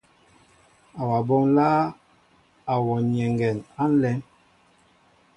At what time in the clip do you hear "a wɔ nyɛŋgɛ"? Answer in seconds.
2.71-3.49